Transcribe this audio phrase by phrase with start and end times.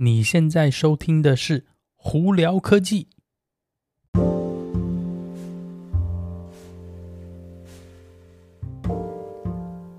[0.00, 1.66] 你现在收听的是
[1.96, 3.08] 胡聊科技。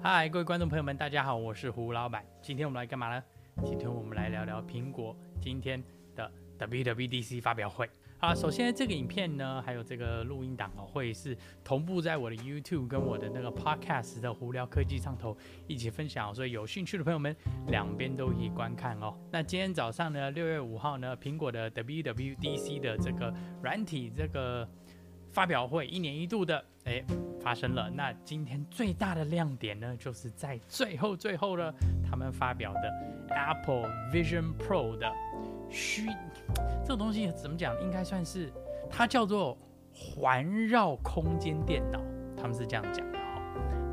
[0.01, 2.23] 嗨，各位观众朋友们，大家好，我是胡老板。
[2.41, 3.21] 今天我们来干嘛呢？
[3.65, 5.83] 今天我们来聊聊苹果今天
[6.15, 7.89] 的 WWDC 发表会。
[8.21, 15.37] 好，首先这个影片呢，还有这个录音档哦，会是同步在我的 YouTube 跟我的那个 Podcast 的胡聊科技上头
[15.67, 17.33] 一起分享，所以有兴趣的朋友们
[17.67, 19.15] 两边都可以观看哦。
[19.31, 24.67] 那今天早上呢，六月五号呢，苹果的 WWDC 的这个软体这个
[25.31, 27.01] 发表会，一年一度的，哎，
[27.39, 27.89] 发生了。
[27.89, 35.09] 那今天最大的亮点呢，就是在最后最后呢，他们发表的 Apple Vision Pro 的。
[35.69, 36.07] 虚，
[36.83, 37.79] 这个东西怎么讲？
[37.81, 38.51] 应该算是
[38.89, 39.57] 它叫做
[39.93, 42.01] 环绕空间电脑，
[42.35, 43.41] 他们是这样讲的哈。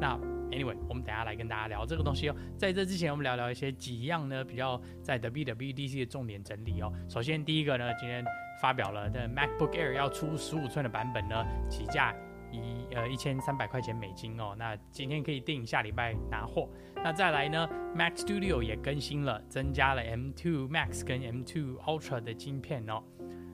[0.01, 0.17] 那
[0.51, 2.37] anyway，我们等下来跟大家聊这个东西哦。
[2.59, 6.93] 在这之前，我们聊聊一些几样呢比较在 WWDC 的重点整理哦。
[7.09, 8.25] 首先第一个呢，今天
[8.61, 12.15] 发表了的 MacBook Air 要出十五寸的版本呢，起价。
[12.51, 16.69] 一呃一千三百块钱美金哦，那今天可以订，下礼拜拿货。
[16.97, 23.03] 那再来呢，Mac Studio 也更新了，增加了 M2 Max 跟 M2 Ultra 的晶片哦。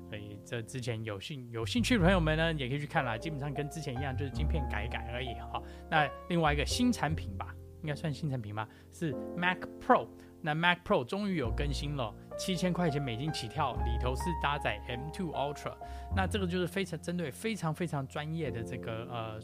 [0.09, 3.17] 所以这之前有兴有兴趣的朋友们呢，也可以去看啦。
[3.17, 5.63] 基本上跟之前一样，就是晶片改一改而已哈。
[5.91, 10.07] 那另外一个新产品吧，应该算新产品吧，是 Mac Pro。
[10.43, 15.75] 那 Mac Pro 终于有更新了，七千块钱美金起跳，里头是搭载 M2 Ultra，
[16.17, 19.41] 那这个就是非常针对非常非常专业的这个呃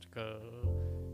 [0.00, 0.40] 这个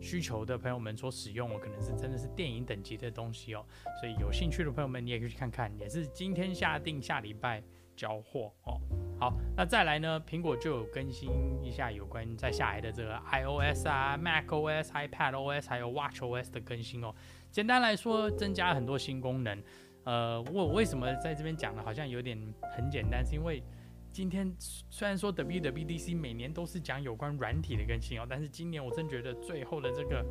[0.00, 3.66] 需求的朋友们所使用，可能是真的是电影等级的东西哦，
[4.00, 7.62] 所以有兴趣的朋友们你也可以去看看，也是今天下定，下礼拜
[8.00, 8.80] 交货哦。
[9.18, 11.28] 好，那再来呢，苹果就有更新
[11.62, 17.14] 一下有关在下来的这个 iOS 啊、macOS、iPadOS 还有 watchOS 的更新哦。
[17.50, 19.62] 简单来说，增加了很多新功能。
[20.04, 21.82] 呃，我为什么在这边讲呢？
[21.84, 22.38] 好像有点
[22.74, 23.62] 很简单，是因为
[24.10, 30.24] 今天虽然说 WWDC 每年都是讲有关软体的更新哦，但是今年我真觉得最后的这个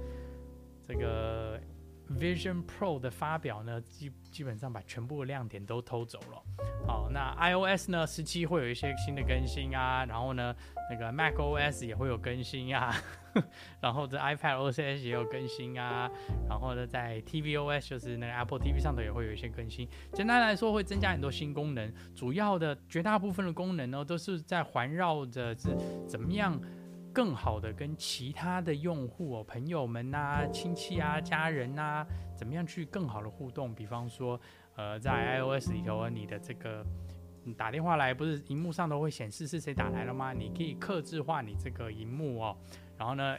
[0.88, 1.62] 这个
[2.18, 6.42] Vision Pro 的发表呢，基基本上把全部的亮点都偷走了。
[6.88, 10.56] 好，那 iOS 呢，十七会有一些新的更新啊，然后呢，
[10.90, 12.96] 那个 macOS 也会有更新啊。
[13.80, 16.10] 然后这 iPad OS 也有更新啊，
[16.50, 19.88] 然后呢，在 tvOS 就是那个 Apple TV 上头也会有一些更新。
[20.14, 25.78] 简单来说，会增加很多新功能，主要的绝大部分的功能呢，都是在环绕着是
[26.08, 26.60] 怎么样
[27.14, 32.06] 更好的跟其他的用户哦、朋友们啊、亲戚啊、家人啊，
[32.36, 33.74] 怎么样去更好的互动。
[33.74, 34.40] 比方说，
[34.76, 36.86] 呃，在 iOS 里头，你的这个
[37.44, 40.34] 你打电话来，不是荧幕上都会显示是谁打来了吗？
[40.34, 42.58] 你可以克制化你这个荧幕哦。
[42.98, 43.38] 然后呢，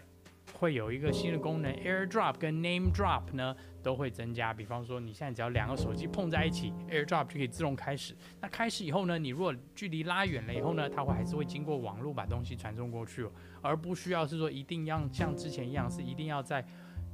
[0.58, 4.52] 会有一个新的功能，AirDrop 跟 Name Drop 呢都会增加。
[4.52, 8.14] 比方说，你现在只要两个手机碰在一起，AirDrop 就可以自动开始。
[8.40, 16.64] 那开始以后呢，你如果距离拉远了以后呢，它会还是会经过网络把东西传送过去哦，而不需要是说一定要像之前一样，是一定要在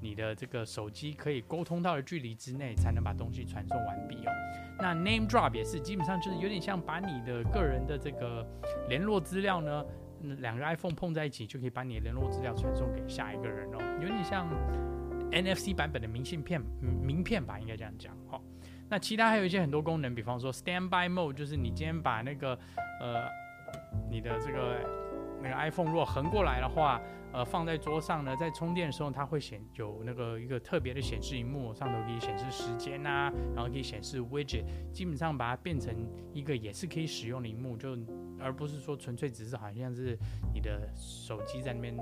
[0.01, 4.33] 你的这个手机可以沟通到的距离之内才能把东西传送完毕哦。
[4.79, 8.47] 那 Name Drop 也是基本上就是有点像把你的个人的这个
[8.89, 9.85] 联络资料呢。
[10.41, 14.49] 两个 iPhone 碰在一起，就可以把你联络资料传送给下一个人哦，有点像
[15.31, 18.17] NFC 版本的明信片，名片吧，应该这样讲。
[18.29, 18.43] 好，
[18.89, 22.59] 那其他还有一些很多功能，比方说 Standby Mode，就是你今天把那个
[23.01, 23.29] 呃
[24.11, 24.81] 你的这个
[25.43, 27.01] 那个 iPhone 如果横过来的话。
[27.37, 35.95] 呃，放在桌上呢，在充电的时候，它会显有那个一个特别的显示荧幕，上头可以显示时间呐、啊，然后可以显示 widget，基本上把它变成
[36.33, 37.91] 一个也是可以使用的荧幕，就
[38.41, 40.19] 而不是说纯粹只是好像是
[40.55, 41.95] 你的手机在那边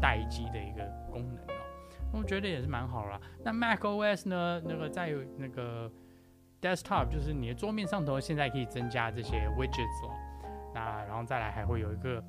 [0.00, 1.60] 待机的一个功能哦。
[2.12, 3.20] 我觉得也是蛮好啦。
[3.42, 5.90] 那 macOS 呢，那个在那个
[6.62, 10.14] desktop，就是你的桌面上头，现在可以增加这些 widgets 哦。
[10.72, 12.22] 那然后再来还会有一个。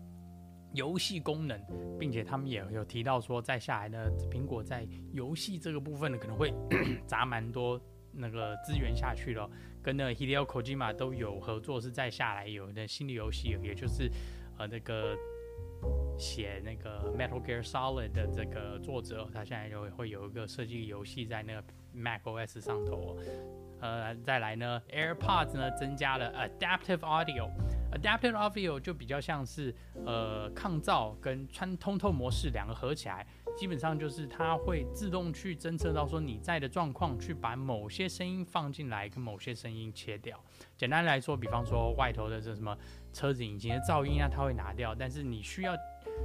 [0.73, 1.59] 游戏功能，
[1.99, 6.53] 并且他们也有提到说，在下来呢，苹果在游戏这个部分呢，可能会
[7.07, 7.79] 砸蛮多
[8.11, 9.49] 那个资源下去了。
[9.81, 14.11] 跟那 Hideo Kojima 都有合作，是在下来有那新的游戏，也就是
[14.57, 15.15] 呃那个
[16.17, 21.63] 写那个 Metal Gear Solid 的这个作者，他现在就会有一个设计游戏在那个
[21.95, 23.17] macOS 上头。
[23.79, 27.49] 呃，再来呢，AirPods 呢增加了 Adaptive Audio
[27.91, 29.73] Adaptive Audio 就比较像是
[30.05, 33.25] 呃抗噪跟穿通透模式两个合起来，
[33.57, 40.37] 基本上就是它会自动去侦测到说你在的状况，去把某些声音放进来，跟某些声音切掉。
[40.75, 42.77] 简单来说，比方说外头的这什么
[43.13, 45.75] 车子引擎的噪音啊，它会拿掉，但是你需要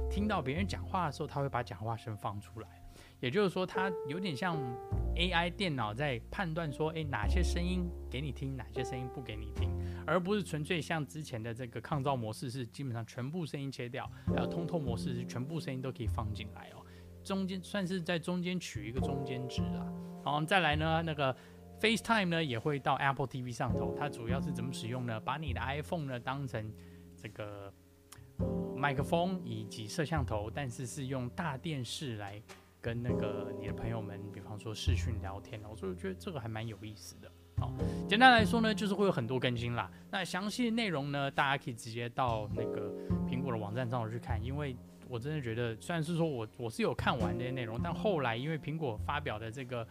[0.09, 2.67] 听到别人讲话的时候，它会把讲话声放出来。
[3.19, 4.57] 也就是说，它有点像
[5.15, 9.69] AI 电脑在判断说，诶，哪些声音给你听，哪些声音不给你听，
[10.05, 16.85] 而不是纯粹像之前的这个抗噪模式是基本上全部声音切掉，还有通透模式是全部声音都可以放进来哦。
[17.23, 19.91] 中间算是在中间取一个中间值啊。
[20.23, 21.35] 好，再来呢，那个
[21.79, 25.19] FaceTime 呢也会到 Apple TV 上头，它主要是怎么使用呢？
[25.19, 26.71] 把你的 iPhone 呢当成
[27.15, 27.73] 这个。
[28.75, 32.41] 麦克风以及摄像头，但是是用大电视来
[32.81, 37.31] 跟那个你的朋友们，比方说视讯聊天哦，所以我觉得这个还蛮有意思的。
[37.57, 37.71] 好，
[38.07, 39.89] 简单来说呢，就是会有很多更新啦。
[40.11, 42.91] 那详细内容呢，大家可以直接到那个
[43.29, 44.75] 苹果的网站上去看，因为
[45.07, 49.87] 我真的觉得，虽然是说我我是有看完这些内容，但后来因为苹果发表的这个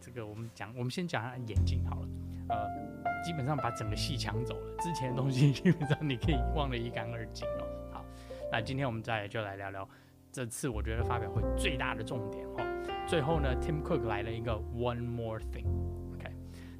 [0.00, 2.08] 这个，我们讲我们先讲下眼镜好了，
[2.50, 7.46] 呃，基本上把整个戏抢走了，之前的东西基本上你可以忘得一干二净
[7.92, 8.04] 哦。
[8.52, 9.88] 那今天我们再来就来聊聊
[10.30, 12.62] 这次我觉得发表会最大的重点哦。
[13.08, 15.66] 最后呢，Tim Cook 来了一个 One More Thing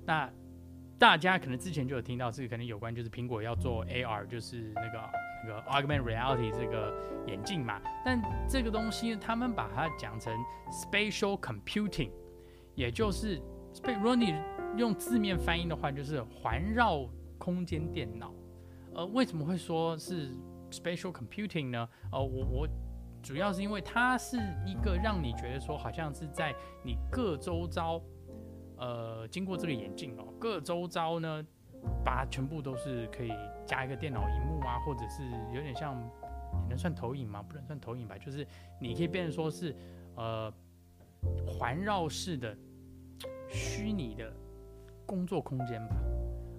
[0.07, 0.31] 那
[0.99, 5.11] 大家可能之前就有听到，这个可能有关就是苹果要做 AR，就是那个
[5.45, 6.95] 那个 Augmented Reality 这个
[7.27, 7.81] 眼镜嘛。
[8.05, 10.33] 但这个东西他们把它讲成
[10.71, 12.11] Spatial Computing，
[12.75, 13.41] 也就是
[13.85, 14.35] 如果你
[14.77, 17.07] 用字面翻译的话，就是环绕
[17.37, 18.33] 空间电脑。
[18.95, 20.31] 呃，为什么会说是
[20.71, 21.89] ？Spatial computing 呢？
[22.11, 22.69] 呃，我我
[23.23, 28.01] 主要是因为它是一个让你觉得说，好像是在你各周遭，
[28.77, 31.45] 呃，经过这个眼镜哦，各周遭呢，
[32.05, 33.31] 把它全部都是可以
[33.67, 35.23] 加一个电脑荧幕啊，或者是
[35.55, 35.97] 有点像，
[36.69, 37.43] 能算投影吗？
[37.43, 38.47] 不能算投影吧，就是
[38.81, 39.75] 你可以变成说是，
[40.15, 40.53] 呃，
[41.47, 42.57] 环绕式的
[43.49, 44.33] 虚拟的
[45.07, 45.97] 工作空间吧。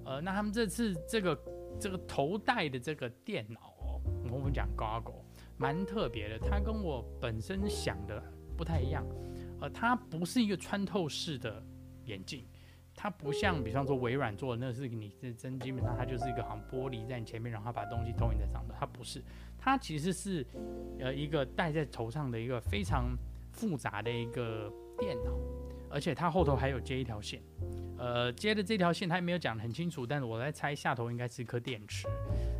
[0.05, 1.39] 呃，那他们这次这个
[1.79, 4.01] 这个头戴的这个电脑哦。
[4.31, 5.21] 我们讲 Goggle
[5.57, 8.21] 蛮特别的，它跟我本身想的
[8.57, 9.05] 不太一样。
[9.59, 11.63] 呃，它不是一个穿透式的
[12.07, 12.43] 眼镜，
[12.95, 18.73] 它不像比方说微软做的那是你是真基本上它就是一个好像玻璃在你前面，然后把东西投影在上头。
[18.79, 19.21] 它不是，
[19.57, 20.45] 它其实是
[20.99, 23.15] 呃一个戴在头上的一个非常
[23.51, 25.31] 复杂的一个电脑，
[25.89, 27.41] 而且它后头还有接一条线。
[27.99, 32.07] 呃，接的这条线它也没有讲得很清楚，但是我在猜下头应该是一颗电池。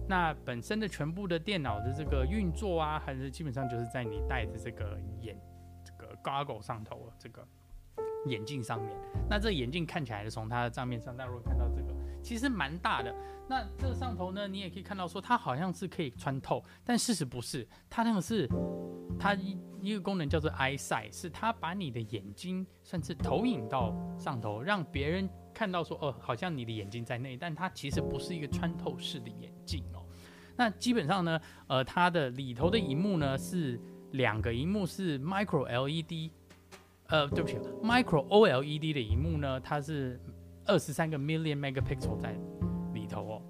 [0.10, 5.40] 那本身的全部的电脑的这个运作啊，还是基本上就是在你戴的这个眼
[5.84, 7.46] 这个 goggle 上头了这个
[8.30, 8.96] 眼镜上面。
[9.30, 13.14] 那这眼镜看起来从它的账面上，大家如果看到这个，其实蛮大的。
[13.48, 18.48] 那这上头呢，你也可以看到说它好像是可以穿透，但事实不是，它那个是
[19.18, 25.30] 它一一个功能叫做 eyesight，是它把你的眼睛算是投影到上头，让别人。
[25.58, 30.06] 看到说哦，好像你的眼睛在内，但它其实不是一个穿透式的眼镜哦。
[30.56, 33.82] 那基本上呢，呃，它的里头的荧幕呢是
[34.12, 36.32] 两个荧幕是 micro LED，
[37.10, 40.20] 呃，对不起，micro OLED 的荧幕呢，它是
[40.66, 42.36] 二十三个 million megapixel 在
[42.94, 43.42] 里头哦。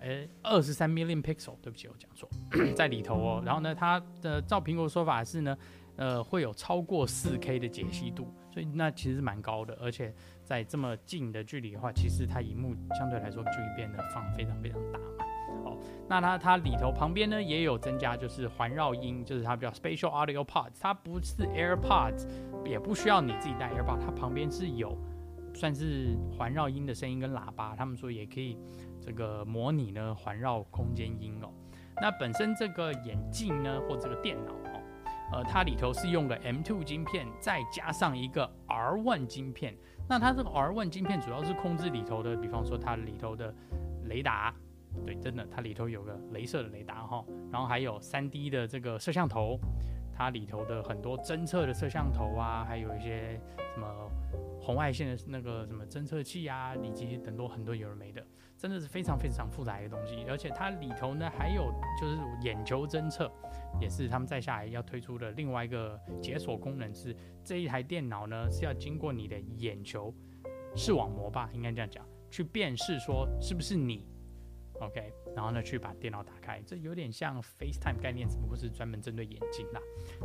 [0.00, 2.28] 诶，二十三 million pixel，对不起，我讲错，
[2.76, 3.42] 在里头哦。
[3.44, 5.58] 然后呢，它的照苹果说法是呢，
[5.96, 10.14] 呃，会有超过四 K 的解析度，所以那其实是蛮高的，而且。
[10.48, 14.98] 在这么近的距离的话，其实它荧幕相对来说就会变得放非常非常大。
[16.08, 22.26] 那它它里头旁边呢也有增加，就是环绕音，就是它比较 Spatial Audio Pods，它不是 AirPods，
[22.64, 24.96] 也不需要你自己带 AirPods，它旁边是有
[25.54, 28.56] 算是环绕音的声音跟喇叭，他们说也可以
[29.00, 31.50] 这个模拟呢环绕空间音哦。
[32.00, 34.80] 那本身这个眼镜呢或这个电脑哦，
[35.32, 39.76] 呃，它里头是用了 M2 晶片，再加上一个 R1 晶片。
[40.08, 43.52] 那它这个 R1 晶片主要是控制里头的，比方说它里头的
[44.04, 44.54] 雷达，
[45.04, 49.58] 对，真的，它里头有个镭射的雷达哈，然后还有 3D 的这个摄像头，
[50.12, 53.40] 它里头的很多侦测的摄像头啊，还有一些
[53.74, 53.88] 什么
[54.60, 58.24] 红外线的那个什么侦测器啊，以及很多很多有的没的，
[58.56, 63.30] 真的是非常非常复杂一个东西，而且它里头呢还有就是眼球侦测。
[63.78, 67.14] 也是他们再下来要推出的另外一个解锁功能是，
[67.44, 70.12] 这一台电脑呢是要经过你的眼球
[70.74, 74.08] 视网膜吧，应该这样讲，去辨识说是不是你
[74.80, 79.80] ，OK，然后呢去把电脑打开，这有点像 FaceTime 概念，只不过是专门针对眼睛啦。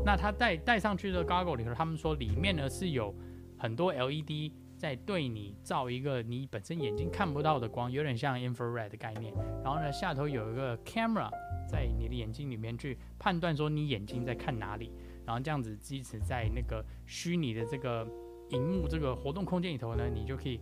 [0.05, 3.13] 那它戴戴上去的 Goggle 里头，他们说里面呢是有
[3.57, 9.33] 很多 LED 在对你照一个你本身眼睛看不到的光，有点像 infrared 的概念。
[9.63, 11.29] 然后呢下头有一个 camera。
[11.65, 14.91] 在你的眼睛里面去判断说你眼睛在看哪里，
[15.25, 18.05] 然后这样子即使在那个虚拟的这个
[18.49, 20.59] 荧幕这个活动空间里头呢，你就可以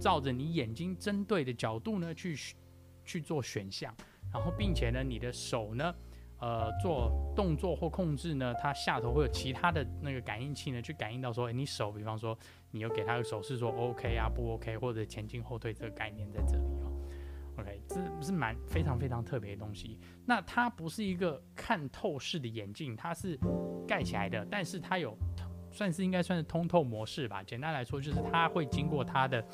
[0.00, 2.34] 照着你眼睛针对的角度呢去
[3.04, 3.94] 去做选项，
[4.32, 5.94] 然后并且呢你的手呢，
[6.38, 12.36] 呃做动作或控制呢，它下头会有其他的那个感应器呢，去感应到说，诶，你手，比方说
[12.70, 16.92] 你有给他个手势说 OK 啊，不 OK，或者前进后退这个概念在这里哦。
[17.58, 19.98] OK，这是蛮非常非常特别的东西。
[20.24, 23.38] 那它不是一个看透视的眼镜，它是
[23.86, 25.14] 盖起来的，但是它有
[25.70, 27.42] 算是应该算是通透模式吧。
[27.42, 29.44] 简单来说，就是它会经过它的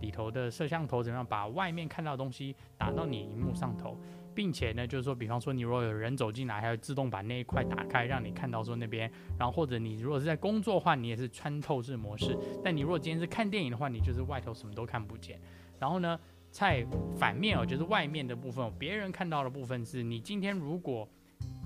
[0.00, 3.96] 里头的摄像头，怎么样把外面看到的东西打到你荧幕上头，
[4.34, 9.10] 并且呢，就是说，比方说你如果有人走进来，还会自动把那一块打开，让你看到说那边。
[9.38, 12.36] 然后或者你如果是在工作的话，你也是穿透式模式。
[12.62, 15.40] 但你如果今天是看电影的话，你就是外头什么都看不见。
[15.78, 16.18] 然后呢，
[16.50, 16.86] 在
[17.16, 21.08] 反面哦，就是外面的部分，别人看到的部分是你今天如果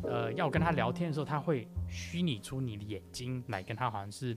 [0.04, 4.36] 呃要跟他聊天的时候，他会虚拟出你的眼睛来跟他好像是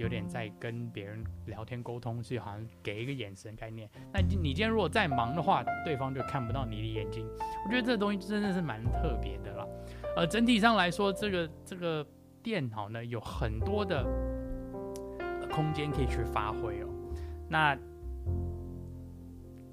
[0.00, 3.86] 有点在跟别人聊天沟通，是好像给一个眼神概念。
[4.10, 7.26] 那你今天如果再忙的话，对方就看不到你的眼睛。
[7.66, 9.66] 我觉得这个东西真的是蛮特别的啦。
[10.16, 12.06] 呃，整体上来说，这个这个
[12.42, 14.02] 电脑呢有很多的
[15.52, 16.88] 空间可以去发挥哦。
[17.46, 17.76] 那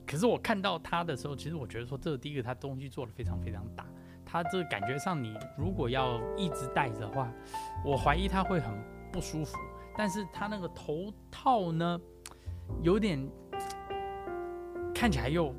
[0.05, 3.85] 可是我看到它的时候，其实我觉得说，这个第一个它东西做的非常非常大，
[4.25, 7.31] 它这个感觉上你如果要一直戴着的话，
[7.85, 8.73] 我怀疑它会很
[9.09, 9.57] 不舒服。
[9.97, 11.99] 但是它那个头套呢，
[12.83, 13.19] 有点
[14.93, 15.53] 看起来又，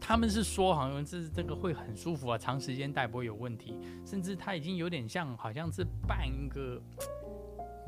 [0.00, 6.80] 他们是说好像是这个会很舒服啊，长时间戴不会有问题，甚至它已经有点像好像是半个，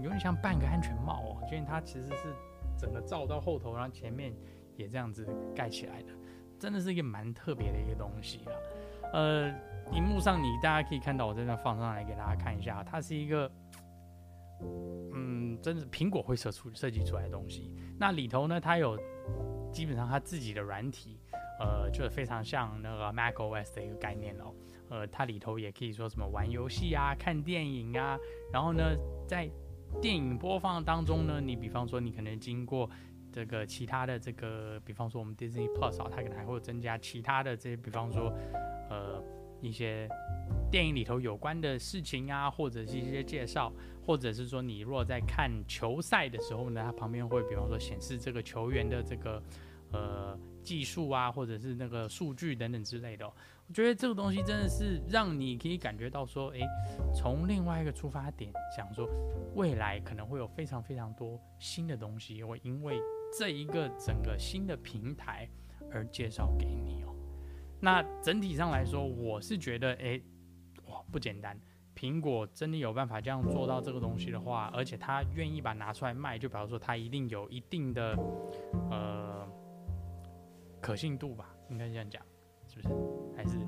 [0.01, 2.35] 有点像半个安全帽哦，因为它其实是
[2.77, 4.35] 整个罩到后头，然后前面。
[4.75, 6.09] 也这样子盖起来的，
[6.59, 8.53] 真的是一个蛮特别的一个东西啊。
[9.13, 9.49] 呃，
[9.93, 13.53] 荧幕上你大家可以看到，我在那放上来给大家看一下，它是一个，
[15.63, 17.73] 真的苹果会设出设计出来的东西。
[17.99, 18.99] 那里头呢，它有
[19.73, 21.19] 基本上它自己的软体，
[21.61, 24.53] 呃，就是非常像那个 macOS 的一个概念哦。
[24.91, 28.19] 呃，它里头也可以说什么玩游戏啊、看电影啊，
[28.53, 28.95] 然后呢，
[29.27, 29.49] 在
[30.01, 32.91] 电影播放当中呢，你比方说你可能经过。
[33.35, 38.31] 这个其他的这个，比方说我们 Disney Plus 啊，它可能还会增加其他的这些，比方说，
[38.91, 39.25] 呃，
[39.63, 40.09] 一些
[40.71, 43.73] 电影里头有关的事情啊，或者是一些介绍，
[44.05, 49.43] 或者是说你如果在看球赛的时候呢，它旁边会比方说显示这个球员的这个
[49.93, 53.27] 呃技术啊，或者是那个数据等等之类的。
[53.69, 56.61] 我觉得这个东西真的是让你可以感觉到说，诶，
[57.15, 59.09] 从另外一个出发点想说，
[59.55, 63.01] 未来可能会有非常非常多新的东西，会因为。
[63.35, 65.49] 这一个整个新的平台
[65.91, 67.17] 而介绍给你哦，
[67.85, 70.21] 那整体上来说，我是觉得，哎，
[70.87, 71.59] 哇，不简单。
[71.97, 78.17] 苹果真的有办法这样做到这个东西的话，而且他愿意把拿出来卖，就比如说他一定有一定的
[78.89, 79.47] 呃
[80.81, 82.23] 可信度吧，应该这样讲，
[82.69, 82.89] 是不是？
[83.37, 83.59] 还是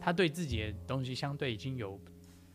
[0.00, 1.98] 他对自己的东西相对已经有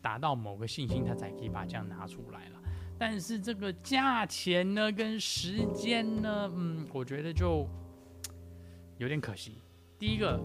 [0.02, 2.60] 达到某个信心，他才可以把这样拿出来了。
[2.98, 7.66] 但是这个价钱呢，跟时间呢，嗯，我觉得就
[8.98, 9.60] 有点可惜。
[9.98, 10.38] 第一个，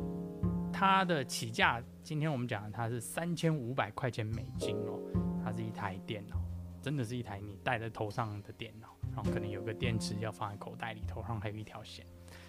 [0.81, 4.99] 它的起价，今天我们讲的它是三千五百块钱美金哦，
[5.45, 6.35] 它是一台电脑，
[6.81, 12.03] 真的是一台你戴在头上的电脑，然后可能有个电池要放在口袋里头，上还有一条线。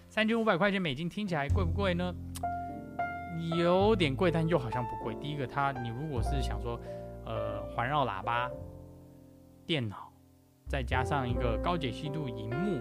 [0.09, 2.11] 三千五百块钱美金听起来贵不贵呢？
[3.55, 5.13] 有点贵，但又好像不贵。
[5.21, 6.81] 第一个，它你如果是想说，
[7.25, 8.49] 呃，环绕喇叭。
[9.67, 10.11] 电脑，
[10.67, 12.79] 再加上一个高解析度荧幕，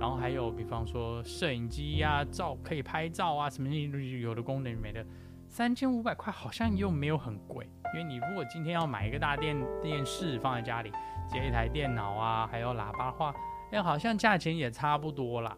[0.00, 5.04] 然后还有比方说摄影机呀、照可以拍照啊，什么有的功能没的，
[5.48, 10.92] 三千五百块好像又没有很贵，因为你如果今天要买一个大电电视放在家里，
[11.28, 13.34] 接一台电脑啊，还有喇叭话，
[13.72, 15.56] 哎，好像价钱也差不多啦。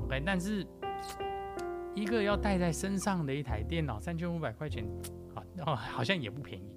[0.00, 0.66] OK，但是
[1.94, 4.84] 一个要带在身上的一台电脑，三千五百块钱，
[5.64, 6.72] 啊，好像也不便宜。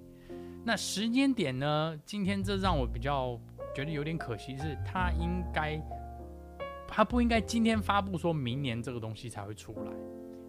[0.64, 1.96] 那时间点呢？
[2.04, 3.38] 今天这让我比较
[3.74, 5.80] 觉得有点可惜，是它应该，
[6.92, 9.92] 他不应该今天发布，说明年这个东西才会出来。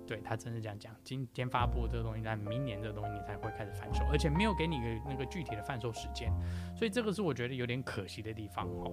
[0.06, 6.30] 对，他真是这样讲，今天发布这个东西，但明年这个东西你才会开始贩售，而且没有给你个那个具体的贩售时间，
[6.76, 8.92] 所以这个是我觉得有点可惜的地方哦。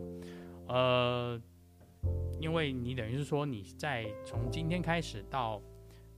[0.68, 1.42] 呃，
[2.38, 5.60] 因为你等于是说你在从今天开始到。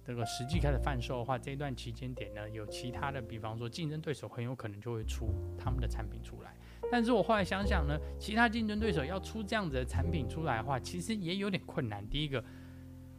[0.04, 6.54] 这个实际开始贩售的话，这一段期间点呢，有其他的，比方说竞争对手很有可能就会出他们的产品出来。
[6.90, 12.06] 但是我后来想想呢，其他竞争对手要出这样子的产品出来的话，其实也有点困难。
[12.08, 12.44] 第一个，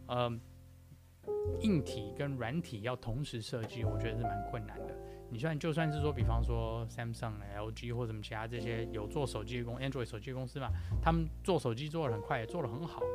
[0.07, 0.29] 呃，
[1.61, 4.93] 硬体跟软体要同时设计，我觉得是蛮困难的。
[5.33, 10.69] 你虽然就算是说，比方说 Samsung、LG 或者什么其他这些有做手机的公 Android 手机公司嘛，
[11.01, 13.07] 他们做手机做得很快，也做得很好嘛，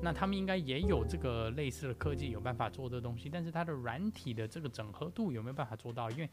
[0.00, 3.28] 那他们应该也有这个类似的科技，有办法做这东西。
[3.28, 6.08] 但是它的软体的这个整合度有没有办法做到？
[6.12, 6.30] 因为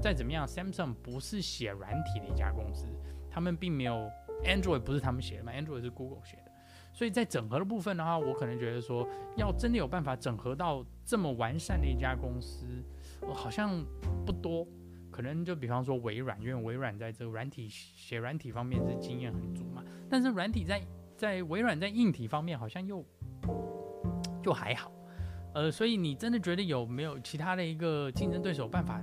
[0.00, 2.86] 再怎么样，Samsung 不是写软体的一家公司，
[3.28, 4.08] 他们并没有
[4.44, 6.52] Android 不是他们写的嘛，Android 是 Google 写的。
[6.92, 9.04] 所以在整合的部分的话，我可能觉得说，
[9.36, 12.64] 要真的有办法整合到这么完善的一家公司，
[13.32, 13.84] 好像
[14.24, 14.64] 不多。
[15.14, 19.80] 可能就比方说微软，因为微软在这个软体写软体方面是经验很足嘛，
[20.10, 20.82] 但是软体在
[21.16, 23.04] 在微软在硬体方面好像又
[24.42, 24.90] 就还好，
[25.54, 29.00] 呃，所以你真的觉得有没有其他的一个竞争对手办法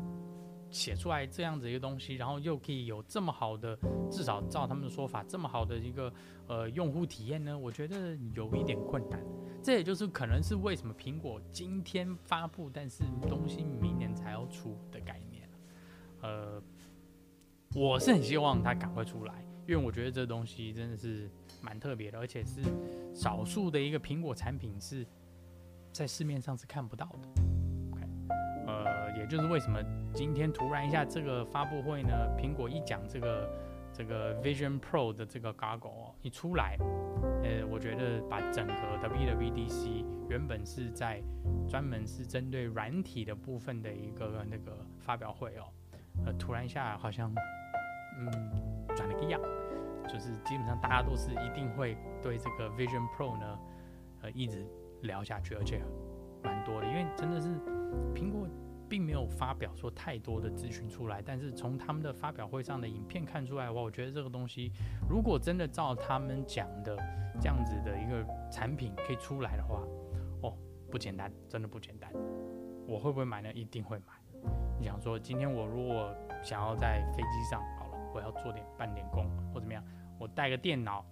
[0.70, 3.80] 写出来这样子一个东西，然后又可以有这么好的，
[4.12, 6.14] 至少照他们的说法，这么好的一个
[6.48, 7.58] 呃用户体验呢？
[7.58, 9.18] 我觉得有一点困难。
[9.64, 15.31] 这也就是可能是为什么苹果今天发布，但是东西明年才要出的概念。
[16.22, 16.62] 呃，
[17.76, 19.34] 我是很希望它赶快出来，
[19.68, 21.30] 因为我觉得这东西真的是
[21.62, 22.62] 蛮特别的，而且是
[23.14, 25.06] 少数的一个苹果产品是
[25.92, 27.44] 在市面上是看不到的。
[28.68, 29.82] 呃，也就是为什么
[30.14, 33.50] 今天突然一下这个发布会呢，苹果一讲这个
[33.92, 36.78] 这个 Vision Pro 的这个 Goggle 哦一出来，
[37.44, 41.22] 呃，我觉得把整个 WWDC 原本是在
[41.68, 45.66] 专门是针对软体的部分的一个那个发表会哦。
[46.26, 47.34] 呃，突然一下好像，
[48.18, 48.32] 嗯，
[48.96, 49.42] 转了个样，
[50.08, 53.60] 就是基本上大家都是一定会对这个 Vision Pro 呢，
[54.22, 54.66] 呃，一直
[55.02, 55.82] 聊下去，而且
[56.44, 57.48] 蛮多的，因为真的是
[58.14, 58.48] 苹果
[58.88, 64.72] 并没有发表说太多的资讯出来，但是从他们的发表会上的影片看出来的话，我觉得这个东西
[65.10, 66.98] 如果真的照他们讲的
[67.40, 69.82] 这样子的一个产品可以出来的话，
[70.42, 70.58] 哦，
[70.92, 72.12] 不简单，真的不简单。
[72.86, 73.52] 我会不会买呢？
[73.54, 74.21] 一定会买。
[74.82, 76.12] 你想说，今天我如果
[76.42, 79.84] 想要在飞机上，好了，我要做点办点工或怎么样，
[80.18, 81.06] 我带个电脑，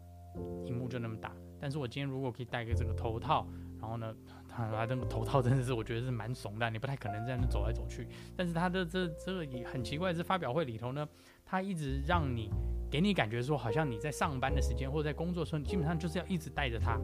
[0.66, 1.32] 荧幕就那么大。
[1.62, 3.46] 但是我今天如果可以戴个这个头套，
[3.80, 4.12] 然后呢，
[4.48, 8.08] 他他那个头套真的是我觉得是蛮怂的，你不太可能在那走来走去。
[8.36, 11.08] 但是他的这这个很奇怪，是发表会里头呢，
[11.46, 12.50] 他一直让你
[12.90, 17.00] 给你感觉说，好像你在上班的时间或者在工作的时候，你基本上就是要一直带着它。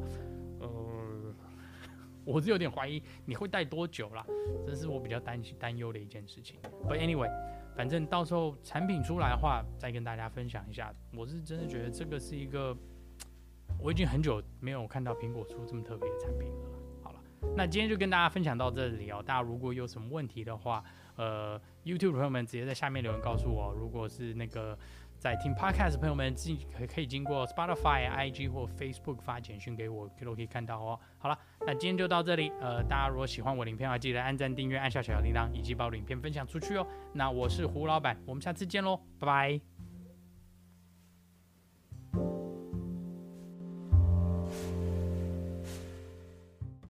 [2.25, 4.25] 我是有点怀疑你会戴多久啦，
[4.65, 6.57] 这是我比较担心担忧的一件事情。
[6.87, 7.31] But anyway，
[7.75, 10.93] 反正到时候产品出来的话，再跟大家分享一下。
[11.15, 12.75] 我是真的觉得这个是一个，
[13.79, 16.69] 我已经很久没有看到苹果出这么特别的产品了。
[17.03, 17.19] 好了，
[17.55, 19.23] 那今天就跟大家分享到这里哦。
[19.25, 20.83] 大家如果有什么问题的话，
[21.15, 23.73] 呃，YouTube 朋友们直接在下面留言告诉我。
[23.77, 24.77] 如果是那个。
[25.17, 30.99] 在听 Podcast 的朋友们，自可可以经过 Spotify、IG 或 Facebook 发简讯给我，都可以看到哦。
[31.17, 32.51] 好了，那今天就到这里。
[32.59, 36.85] 呃，大家如果喜欢我的影片的话，记得按赞、订阅、按下小小铃铛，以及把我的影片分享出去哦。
[37.13, 39.74] 那我是胡老板，我们下次见喽，拜拜。